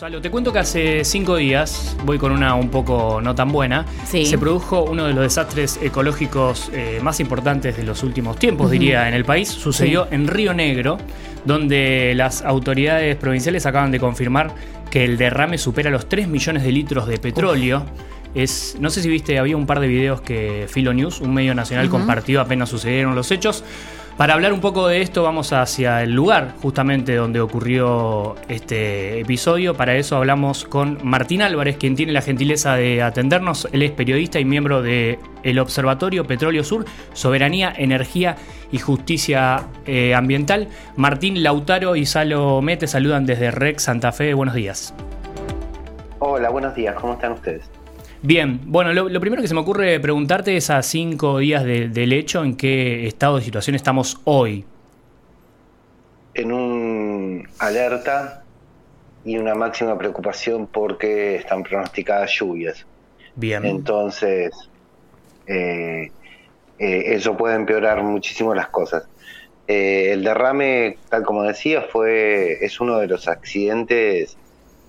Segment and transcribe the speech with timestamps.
[0.00, 3.84] Salo, te cuento que hace cinco días, voy con una un poco no tan buena,
[4.06, 4.24] Sí.
[4.24, 9.08] se produjo uno de los desastres ecológicos eh, más importantes de los últimos tiempos, diría,
[9.08, 9.50] en el país.
[9.50, 10.96] Sucedió en Río Negro,
[11.44, 14.54] donde las autoridades provinciales acaban de confirmar
[14.90, 17.84] que el derrame supera los 3 millones de litros de petróleo.
[18.34, 21.54] Es, no sé si viste, había un par de videos que Filo News, un medio
[21.54, 23.64] nacional, compartió apenas sucedieron los hechos.
[24.20, 29.74] Para hablar un poco de esto, vamos hacia el lugar justamente donde ocurrió este episodio.
[29.74, 33.66] Para eso hablamos con Martín Álvarez, quien tiene la gentileza de atendernos.
[33.72, 38.36] Él es periodista y miembro del Observatorio Petróleo Sur, Soberanía, Energía
[38.70, 40.68] y Justicia eh, Ambiental.
[40.96, 44.34] Martín Lautaro y Salo Mete saludan desde REC Santa Fe.
[44.34, 44.92] Buenos días.
[46.18, 47.79] Hola, buenos días, ¿cómo están ustedes?
[48.22, 51.88] Bien, bueno, lo, lo primero que se me ocurre preguntarte es a cinco días de-
[51.88, 54.70] del hecho, ¿en qué estado de situación estamos hoy?
[56.34, 58.46] En un alerta
[59.24, 62.86] y una máxima preocupación porque están pronosticadas lluvias.
[63.34, 63.64] Bien.
[63.64, 64.50] Entonces,
[65.46, 66.12] eh,
[66.78, 69.04] eh, eso puede empeorar muchísimo las cosas.
[69.66, 74.38] Eh, el derrame, tal como decía, fue es uno de los accidentes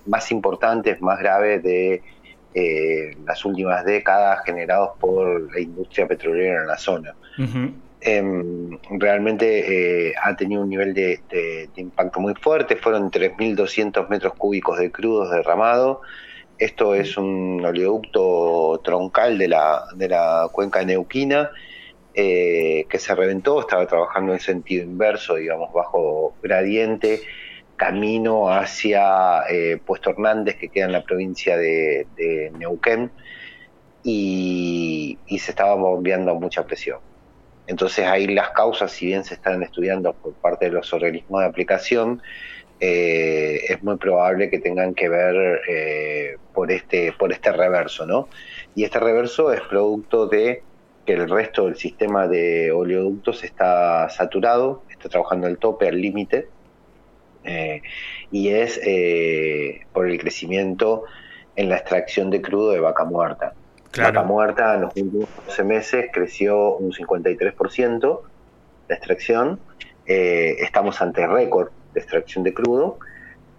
[0.04, 2.02] más importantes, más graves de
[2.54, 7.14] eh, las últimas décadas generados por la industria petrolera en la zona.
[8.04, 14.08] Em, realmente eh, ha tenido un nivel de, de- de impacto muy fuerte, fueron 3.200
[14.08, 16.00] metros cúbicos de crudos derramado.
[16.58, 21.50] Esto es un oleoducto troncal de la, de la cuenca neuquina
[22.14, 27.22] eh, que se reventó, estaba trabajando en sentido inverso, digamos, bajo gradiente,
[27.82, 32.06] camino hacia eh, Puesto Hernández, que queda en la provincia de,
[32.56, 33.10] Neuquén,
[34.04, 37.00] y, se estaba bombeando mucha presión.
[37.66, 41.46] Entonces ahí las causas, si bien se están estudiando por parte de los organismos de
[41.48, 42.22] aplicación,
[42.78, 48.28] eh, es muy probable que tengan que ver eh, por este por este reverso, ¿no?
[48.76, 50.62] Y este reverso es producto de
[51.04, 56.48] que el resto del sistema de oleoductos está saturado, está trabajando al tope, al límite,
[57.44, 57.82] eh,
[58.30, 61.04] y es eh, por el crecimiento
[61.56, 63.54] en la extracción de crudo de vaca muerta.
[63.90, 64.14] Claro.
[64.14, 68.20] Vaca muerta en los últimos 12 meses creció un 53%
[68.88, 69.60] la extracción.
[70.06, 72.98] Eh, estamos ante récord de extracción de crudo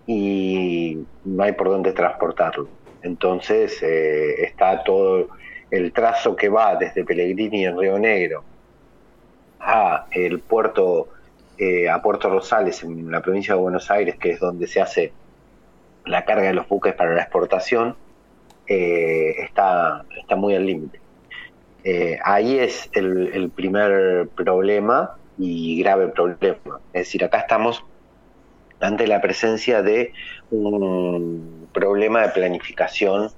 [0.07, 2.67] y no hay por dónde transportarlo.
[3.03, 5.27] Entonces está todo
[5.69, 8.43] el trazo que va desde Pellegrini en Río Negro
[9.59, 11.09] a el puerto
[11.57, 15.13] eh, a Puerto Rosales en la provincia de Buenos Aires, que es donde se hace
[16.05, 17.95] la carga de los buques para la exportación,
[18.67, 20.99] eh, está, está muy al límite.
[21.83, 26.79] Eh, ahí es el, el primer problema y grave problema.
[26.93, 27.83] Es decir, acá estamos
[28.79, 30.13] ante la presencia de
[30.51, 33.29] un problema de planificación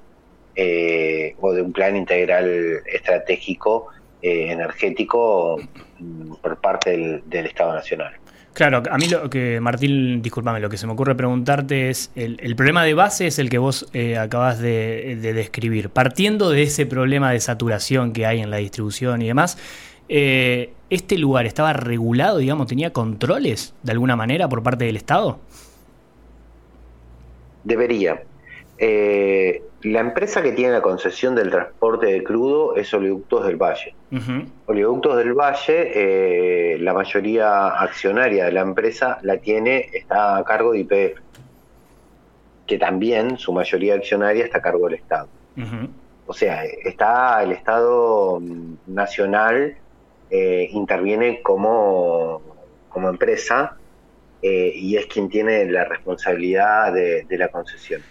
[0.55, 3.87] eh, o de un plan integral estratégico
[4.21, 5.57] eh, energético
[5.99, 8.13] mm, por parte del, del Estado Nacional.
[8.53, 12.37] Claro, a mí lo que, Martín, discúlpame, lo que se me ocurre preguntarte es, el,
[12.41, 15.89] el problema de base es el que vos eh, acabas de, de describir.
[15.89, 19.57] Partiendo de ese problema de saturación que hay en la distribución y demás,
[20.07, 25.39] eh, ¿este lugar estaba regulado, digamos, tenía controles de alguna manera por parte del Estado?
[27.65, 28.21] Debería.
[28.77, 33.93] Eh, la empresa que tiene la concesión del transporte de crudo es Oleoductos del Valle.
[34.11, 35.91] Ujú, Oleoductos del Valle,
[36.73, 41.19] eh, la mayoría accionaria de la empresa la tiene, está a cargo de IPF,
[42.65, 45.27] que también su mayoría accionaria está a cargo del Estado.
[46.27, 49.77] O sea, está el Estado mm, Nacional
[50.31, 52.41] eh, interviene como,
[52.89, 53.77] como empresa
[54.41, 58.01] eh, y es quien tiene la responsabilidad de, de la concesión.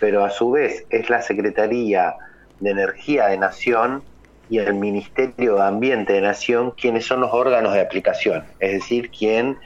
[0.00, 2.14] Pero a su vez es la Secretaría
[2.60, 4.02] de Energía de Nación
[4.50, 9.10] y el Ministerio de Ambiente de Nación quienes son los órganos de aplicación, es decir,
[9.10, 9.56] quien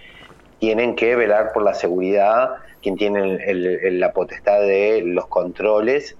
[0.60, 2.50] tienen que velar por la seguridad,
[2.82, 6.16] quien tiene el- la potestad de los controles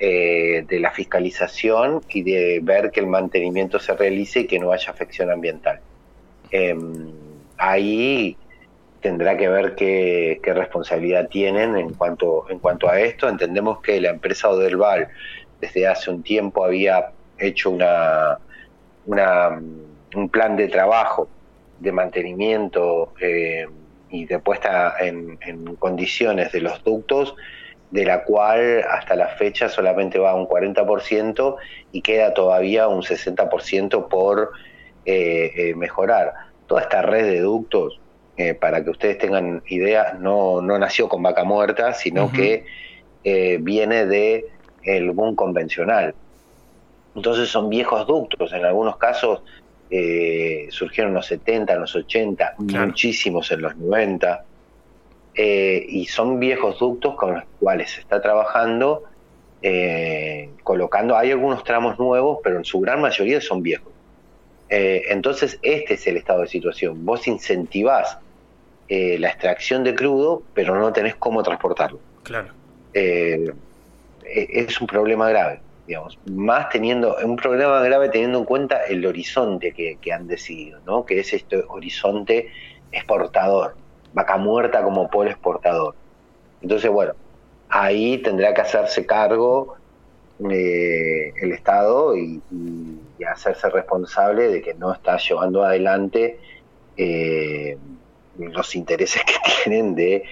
[0.00, 4.72] eh, de la fiscalización y de ver que el mantenimiento se realice y que no
[4.72, 5.80] haya afección ambiental.
[6.50, 6.74] Eh,
[7.56, 8.36] ahí
[9.04, 13.28] tendrá que ver qué, responsabilidad tienen en cuanto, en cuanto a esto.
[13.28, 15.08] Entendemos que la empresa Odelval
[15.60, 18.38] desde hace un tiempo había hecho una,
[19.04, 21.28] un plan de trabajo
[21.80, 23.66] de mantenimiento eh,
[24.08, 27.34] y de puesta en, en condiciones de los ductos
[27.90, 31.56] de la cual hasta la fecha solamente va un 40%
[31.92, 34.52] y queda todavía un 60% por
[35.04, 36.32] eh, eh, mejorar.
[36.66, 38.00] Toda esta red de ductos,
[38.36, 42.64] eh, para que ustedes tengan idea, no, no nació con vaca muerta, sino que
[43.22, 44.46] eh, viene de
[44.82, 46.14] el boom convencional.
[47.14, 49.42] Entonces son viejos ductos, en algunos casos
[49.88, 54.44] eh, surgieron en los 70, en los 80, muchísimos en los 90,
[55.36, 59.04] eh, y son viejos ductos con los cuales se está trabajando,
[60.62, 63.90] colocando, hay algunos tramos nuevos, pero en su gran mayoría son viejos.
[64.68, 67.06] entonces este es el estado de situación.
[67.06, 68.18] Vos incentivás
[68.88, 72.00] la extracción de crudo, pero no tenés cómo transportarlo.
[72.22, 72.52] Claro.
[72.92, 79.72] es un problema grave digamos, más teniendo, un problema grave teniendo en cuenta el horizonte
[79.72, 81.04] que, han decidido, ¿no?
[81.04, 82.50] que es este horizonte
[82.90, 83.76] exportador,
[84.12, 85.94] vaca muerta como polo exportador.
[86.62, 87.12] Entonces, bueno,
[87.68, 89.76] ahí tendrá que hacerse cargo
[90.50, 92.40] eh, el Estado y,
[93.26, 96.38] hacerse responsable de que no está llevando adelante
[96.94, 97.78] eh,
[98.38, 99.34] los intereses que
[99.64, 100.24] tienen de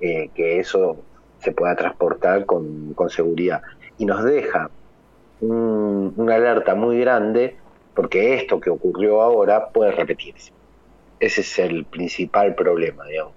[0.00, 0.96] eh, que eso
[1.40, 3.62] se pueda transportar con, con seguridad.
[3.98, 4.70] Y nos deja
[5.40, 7.56] una alerta muy grande
[7.94, 10.52] porque esto que ocurrió ahora puede repetirse.
[11.20, 13.34] Ese es el principal problema, digamos.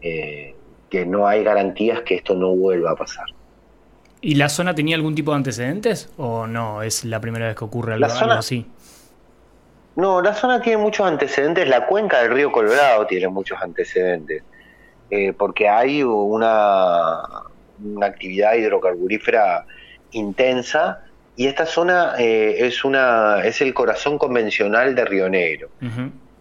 [0.00, 0.54] Eh,
[0.90, 3.24] que no hay garantías que esto no vuelva a pasar.
[4.20, 6.82] ¿Y la zona tenía algún tipo de antecedentes o no?
[6.82, 8.66] ¿Es la primera vez que ocurre algo, así?
[9.96, 11.68] No, la zona tiene muchos antecedentes.
[11.68, 14.42] La cuenca del río Colorado tiene muchos antecedentes.
[15.10, 17.22] Eh, porque hay una,
[17.84, 19.66] una actividad hidrocarburífera
[20.12, 21.02] intensa
[21.36, 25.68] y esta zona eh, es, una, es el corazón convencional de Río Negro.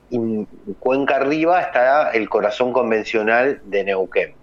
[0.09, 0.45] Y en
[0.79, 4.33] Cuenca arriba está el corazón convencional de Neuquén.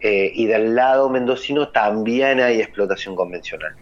[0.00, 3.74] Eh, y del lado mendocino también hay explotación convencional.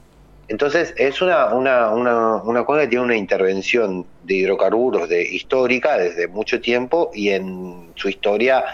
[0.48, 6.28] Entonces es una, una, una, una que tiene una intervención de hidrocarburos de, histórica desde
[6.28, 8.64] mucho tiempo y en su historia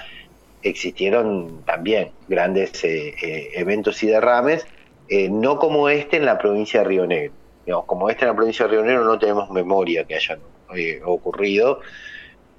[0.62, 4.66] existieron también grandes eh, eventos y derrames
[5.14, 7.34] eh, no como este en la provincia de Río Negro.
[7.66, 10.40] Digamos, como este en la provincia de Río Negro no tenemos memoria que hayan
[10.74, 11.80] eh, ocurrido,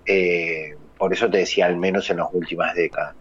[0.05, 3.15] eh, por eso te decía, al menos en las últimas décadas.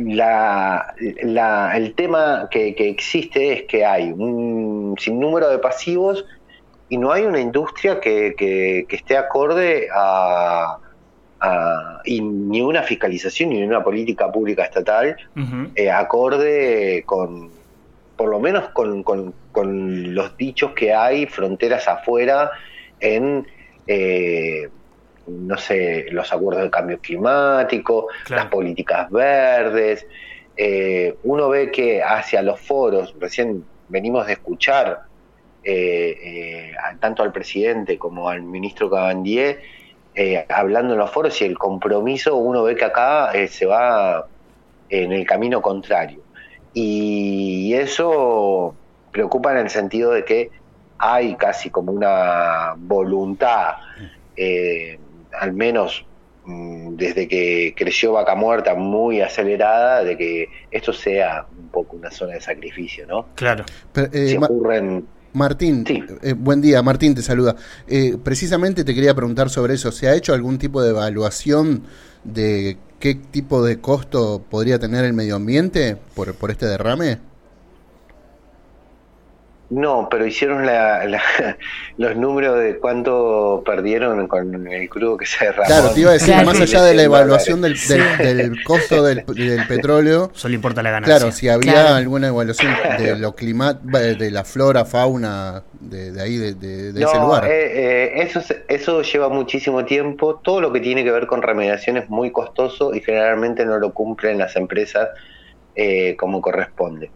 [0.00, 1.32] Em,
[1.74, 6.24] el tema que, existe es que hay un sinnúmero de pasivos
[6.88, 10.78] y no hay una industria que esté acorde a,
[12.04, 15.16] y ni una fiscalización ni una política pública estatal
[15.74, 17.50] eh, acorde con,
[18.16, 19.34] por lo menos con, con,
[20.14, 22.50] los dichos que hay fronteras afuera
[23.00, 23.46] en,
[23.86, 24.68] eh,
[25.46, 30.06] no sé, los acuerdos de cambio climático, las políticas verdes.
[30.56, 35.02] Eh, uno ve que hacia los foros, recién venimos de escuchar
[37.00, 39.60] tanto al presidente como al ministro Cabandier,
[40.14, 44.26] eh, hablando en los foros y el compromiso uno ve que acá eh, se va
[44.88, 46.20] en el camino contrario.
[46.74, 48.74] Y eso
[49.12, 50.50] preocupa en el sentido de que
[50.98, 53.76] hay casi como una voluntad,
[54.36, 54.98] eh,
[55.38, 56.04] al menos
[56.44, 62.10] mm, desde que creció Vaca Muerta, muy acelerada, de que esto sea un poco una
[62.10, 63.28] zona de sacrificio, ¿no?
[63.34, 63.64] Claro.
[64.12, 65.84] si ocurren Martín,
[66.22, 67.54] eh, buen día, Martín te saluda.
[67.86, 69.92] Eh, precisamente te quería preguntar sobre eso.
[69.92, 71.84] ¿Se ha hecho algún tipo de evaluación
[72.24, 77.18] de qué tipo de costo podría tener el medio ambiente por, por este derrame?
[79.70, 81.06] No, pero hicieron la,
[81.96, 85.66] los números de cuánto perdieron con el crudo que se derramó.
[85.66, 87.76] Claro, te iba a decir, más allá de la evaluación del,
[88.18, 89.24] del, costo del,
[89.68, 90.30] petróleo.
[90.34, 91.16] Solo importa la ganancia.
[91.16, 96.90] Claro, si había alguna evaluación de lo clima, de la flora, fauna, de, ahí, de,
[96.90, 97.46] ese lugar.
[97.46, 100.40] Eh, eh, eso, eso lleva muchísimo tiempo.
[100.42, 103.92] Todo lo que tiene que ver con remediación es muy costoso y generalmente no lo
[103.94, 105.10] cumplen las empresas
[105.76, 107.10] eh, como corresponde.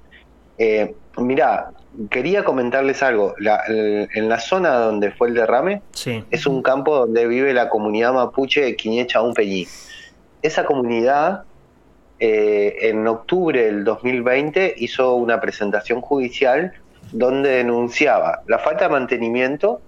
[0.56, 1.70] Eh, mirá,
[2.10, 3.34] quería comentarles algo.
[3.38, 5.82] en la zona donde fue el derrame,
[6.30, 9.66] es un campo donde vive la comunidad mapuche de Quiñecha un Peñí.
[10.42, 11.44] Esa comunidad,
[12.18, 16.72] eh, en octubre del 2020, hizo una presentación judicial
[17.12, 19.80] donde denunciaba la falta de mantenimiento,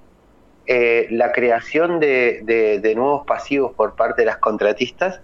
[0.66, 5.20] eh, la creación de, nuevos pasivos por parte de las contratistas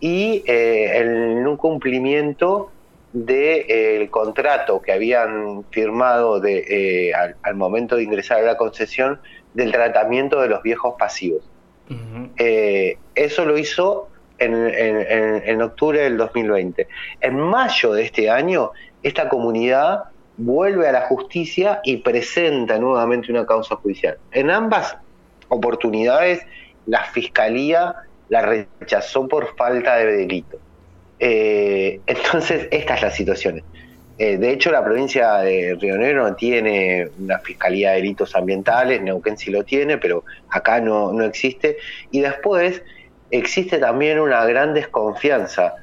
[0.00, 2.70] y eh, el no cumplimiento
[3.24, 9.20] del eh, contrato que habían firmado de, eh, al, momento de ingresar a la concesión
[9.54, 11.42] del tratamiento de los viejos pasivos.
[12.36, 14.08] Eh, eso lo hizo
[14.38, 16.86] en, en, octubre del 2020.
[17.20, 18.72] En mayo de este año,
[19.02, 20.04] esta comunidad
[20.36, 24.18] vuelve a la justicia y presenta nuevamente una causa judicial.
[24.32, 24.96] En ambas
[25.48, 26.42] oportunidades,
[26.86, 27.96] la fiscalía
[28.28, 30.58] la rechazó por falta de delito.
[32.06, 33.62] entonces, esta es la situación.
[34.18, 39.36] de hecho, la provincia de Río Negro no tiene una fiscalía de delitos ambientales, Neuquén
[39.36, 41.78] sí lo tiene, pero acá no, no existe.
[42.10, 42.82] Y después
[43.30, 45.74] existe también una gran desconfianza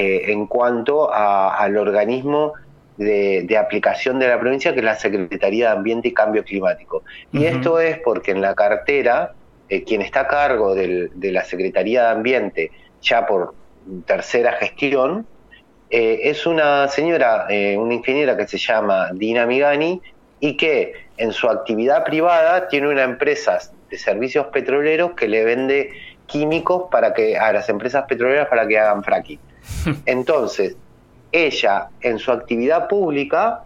[0.00, 2.52] en cuanto al organismo
[2.98, 7.04] de, aplicación de la provincia, que es la Secretaría de Ambiente y Cambio Climático.
[7.32, 9.32] Y esto es porque en la cartera,
[9.68, 13.54] eh, quien está a cargo de la Secretaría de Ambiente, ya por
[14.04, 15.26] tercera gestión,
[15.90, 20.00] eh, es una señora, eh, una ingeniera que se llama Dina Migani
[20.40, 23.58] y que en su actividad privada tiene una empresa
[23.90, 25.92] de servicios petroleros que le vende
[26.26, 29.40] químicos para que a las empresas petroleras para que hagan fracking.
[30.06, 30.76] Entonces,
[31.32, 33.64] ella en su actividad pública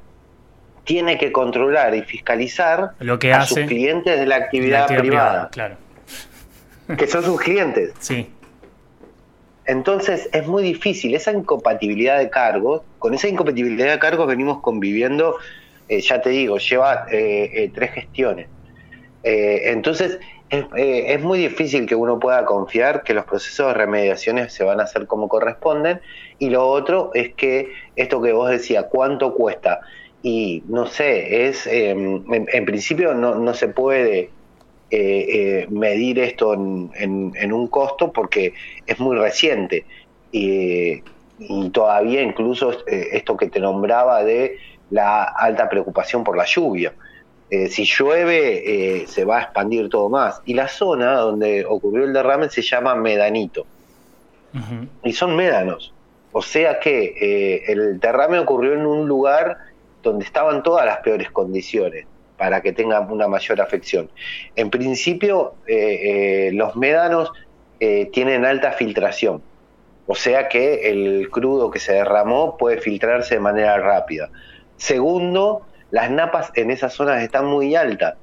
[0.85, 5.77] tiene que controlar y fiscalizar Lo que a sus clientes de la actividad, privada, claro.
[6.97, 7.93] que son sus clientes.
[8.01, 8.31] Sí.
[9.73, 12.83] Entonces es muy difícil esa incompatibilidad de cargos.
[12.99, 15.37] Con esa incompatibilidad de cargos venimos conviviendo,
[15.89, 18.49] eh, ya te digo, lleva eh, eh, tres gestiones.
[19.25, 20.19] entonces
[20.51, 24.83] es, muy difícil que uno pueda confiar que los procesos de remediaciones se van a
[24.83, 26.03] hacer como corresponden.
[26.39, 29.81] Y lo otro es que esto que vos decías, ¿cuánto cuesta?
[30.23, 34.29] Y no sé, es em, en, principio no, no, se puede
[34.95, 38.53] eh, eh, medir esto en, un costo porque
[38.87, 39.87] es muy reciente.
[40.31, 41.03] y
[41.73, 44.59] todavía incluso eh, esto que te nombraba de
[44.91, 46.93] la alta preocupación por la lluvia.
[47.49, 50.43] Eh, si llueve se va a expandir todo más.
[50.45, 53.65] Y la zona donde ocurrió el derrame se llama Medanito.
[55.03, 55.95] Y son médanos.
[56.33, 59.57] O sea que el derrame ocurrió en un lugar
[60.03, 62.05] donde estaban todas las peores condiciones
[62.43, 64.11] para que tengan una mayor afección.
[64.57, 67.31] En principio, los médanos
[67.79, 69.41] tienen alta filtración.
[70.09, 74.29] O sea que el crudo que se derramó puede filtrarse de manera rápida.
[74.77, 78.17] Segundo, las napas en esas zonas están muy altas.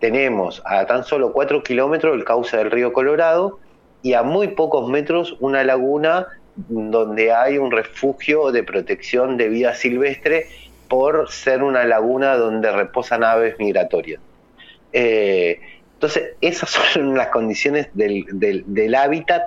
[0.00, 3.58] Tenemos a tan solo 4 kilómetros el cauce del río Colorado
[4.02, 9.72] y a muy pocos metros una laguna donde hay un refugio de protección de vida
[9.74, 10.48] silvestre
[10.88, 14.20] por ser una laguna donde reposan aves migratorias.
[14.92, 15.60] Eh,
[15.94, 19.42] entonces, esas son las condiciones del, hábitat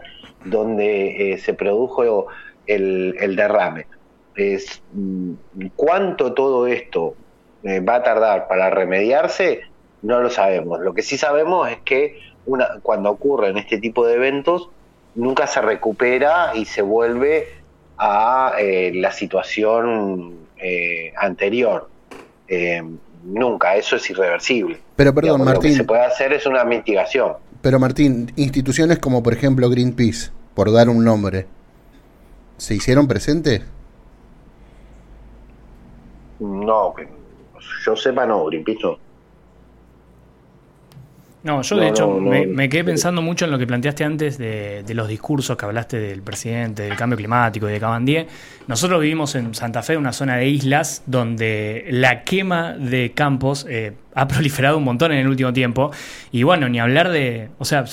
[0.46, 2.27] donde eh, se produjo
[2.67, 3.88] el, derrame.
[4.36, 5.34] Es, mm,
[5.75, 7.15] ¿Cuánto todo esto
[7.63, 9.63] eh, va a tardar para remediarse,
[10.01, 10.79] no lo sabemos.
[10.79, 14.69] Lo que sí sabemos es que una, cuando ocurren este tipo de eventos,
[15.15, 17.50] nunca se recupera y se vuelve
[17.98, 18.53] a
[18.93, 21.89] la situación eh, anterior.
[23.24, 24.80] nunca, eso es irreversible.
[24.96, 25.56] Pero perdón, Martín.
[25.56, 27.34] Lo que se puede hacer es una mitigación.
[27.62, 31.46] Pero Martín, instituciones como por ejemplo Greenpeace, por dar un nombre,
[32.58, 33.62] ¿se hicieron presentes?
[36.39, 36.94] No,
[37.86, 39.09] yo sepa, no, Greenpeace no.
[41.43, 45.55] Yo de hecho me, quedé pensando mucho en lo que planteaste antes de, los discursos
[45.55, 48.27] que hablaste del presidente, del cambio climático y de Cabandier.
[48.67, 53.93] Nosotros vivimos en Santa Fe, una zona de islas donde la quema de campos eh,
[54.13, 55.91] ha proliferado un montón en el último tiempo.
[56.31, 57.86] Y bueno, ni hablar de, o sea,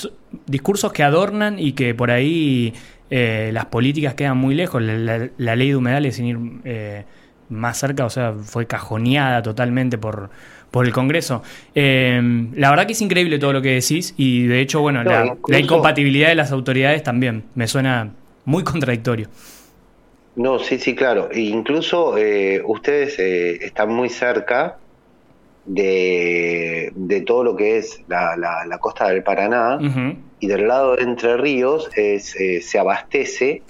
[0.45, 2.73] discursos que adornan y que por ahí
[3.09, 4.81] eh, las políticas quedan muy lejos.
[4.81, 6.37] La, ley de humedales sin ir...
[6.65, 7.05] Eh,
[7.49, 10.29] más cerca, o sea, fue cajoneada totalmente por,
[10.71, 11.43] por el Congreso.
[11.75, 12.21] Eh,
[12.55, 16.29] la verdad que es increíble todo lo que decís y de hecho, bueno, la, incompatibilidad
[16.29, 18.11] de las autoridades también me suena
[18.45, 19.27] muy contradictorio.
[20.35, 21.29] No, sí, sí, claro.
[21.31, 24.77] E incluso eh, ustedes eh, están muy cerca
[25.65, 29.79] de, de, todo lo que es la, la, costa del Paraná
[30.39, 33.63] y del lado de Entre Ríos se abastece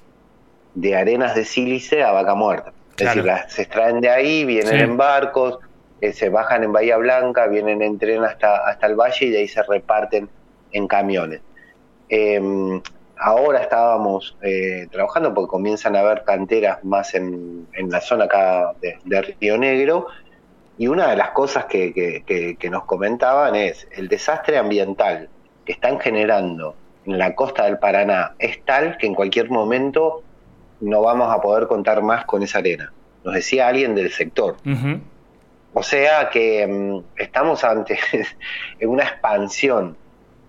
[0.76, 2.72] de arenas de sílice a vaca muerta.
[2.98, 5.60] Es decir, las, se extraen de ahí, vienen en barcos,
[6.02, 9.40] eh, se bajan en Bahía Blanca, vienen en tren hasta, hasta el valle y de
[9.40, 10.30] ahí se reparten
[10.72, 11.42] en camiones.
[12.10, 12.82] Em,
[13.18, 19.22] ahora estábamos eh, trabajando porque comienzan a haber canteras más en, la zona acá de,
[19.40, 20.08] Río Negro
[20.78, 25.30] y una de las cosas que, que, nos comentaban es el desastre ambiental
[25.66, 26.76] que están generando
[27.06, 30.24] en la costa del Paraná es tal que en cualquier momento
[30.80, 32.92] no vamos a poder contar más con esa arena.
[33.24, 34.58] Nos decía alguien del sector.
[35.74, 38.00] O sea que mm, estamos ante
[38.82, 39.98] una expansión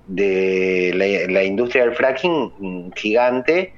[0.06, 3.74] de la, industria del fracking mm, gigante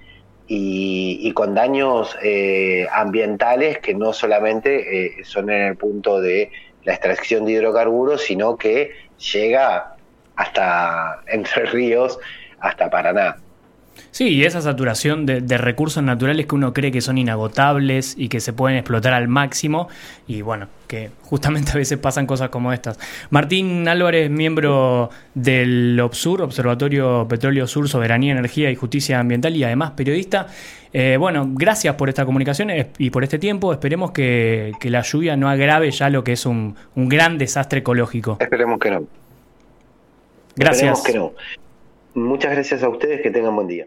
[0.46, 6.50] y, con daños eh, ambientales que no solamente eh, son en el punto de
[6.84, 8.92] la extracción de hidrocarburos, sino que
[9.32, 9.96] llega
[10.36, 12.18] hasta Entre Ríos,
[12.60, 13.36] hasta Paraná.
[14.10, 18.40] Sí, y esa saturación de, recursos naturales que uno cree que son inagotables y que
[18.40, 19.88] se pueden explotar al máximo,
[20.26, 22.98] y bueno, que justamente a veces pasan cosas como estas.
[23.30, 29.92] Martín Álvarez, miembro del OBSUR, Observatorio Petróleo Sur, Soberanía, Energía y Justicia Ambiental, y además
[29.92, 30.48] periodista.
[30.92, 33.72] Eh, bueno, gracias por esta comunicación y por este tiempo.
[33.72, 38.38] Esperemos que, la lluvia no agrave ya lo que es un, un gran desastre ecológico.
[38.40, 39.04] Esperemos que no.
[40.56, 40.98] Gracias.
[40.98, 41.70] Esperemos que no.
[42.14, 43.78] Muchas gracias a ustedes, que tengan buen día.